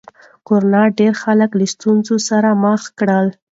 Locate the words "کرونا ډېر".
0.47-1.13